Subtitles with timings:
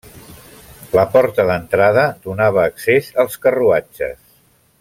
[0.99, 4.21] La porta d'entrada donava accés als carruatges.